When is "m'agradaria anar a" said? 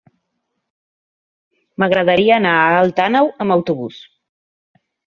1.83-2.75